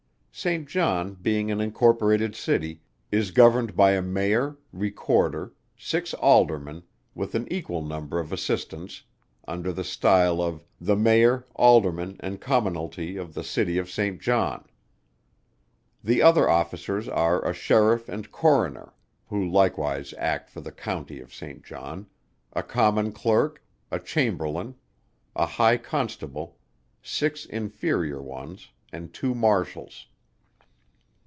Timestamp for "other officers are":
16.23-17.45